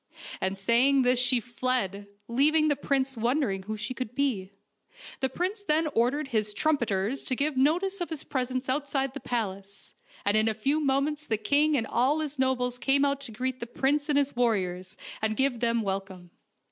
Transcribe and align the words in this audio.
And 0.41 0.57
saying 0.57 1.03
this 1.03 1.19
she 1.19 1.39
fled, 1.39 2.07
leaving 2.27 2.69
the 2.69 2.75
prince 2.75 3.15
wondering 3.15 3.61
who 3.61 3.77
she 3.77 3.93
could 3.93 4.15
be. 4.15 4.51
The 5.19 5.29
prince 5.29 5.63
then 5.63 5.85
ordered 5.93 6.29
his 6.29 6.55
trumpeters 6.55 7.23
to 7.25 7.35
give 7.35 7.55
notice 7.55 8.01
of 8.01 8.09
his 8.09 8.23
pres 8.23 8.49
ence 8.49 8.67
outside 8.67 9.13
the 9.13 9.19
palace, 9.19 9.93
and 10.25 10.35
in 10.35 10.47
a 10.47 10.55
few 10.55 10.79
moments 10.79 11.27
the 11.27 11.37
king 11.37 11.77
and 11.77 11.85
all 11.85 12.17
his 12.19 12.39
nobles 12.39 12.79
came 12.79 13.05
out 13.05 13.21
to 13.21 13.31
greet 13.31 13.59
the 13.59 13.67
prince 13.67 14.09
and 14.09 14.17
his 14.17 14.35
warriors, 14.35 14.97
and 15.21 15.37
give 15.37 15.59
them 15.59 15.83
welcome. 15.83 16.31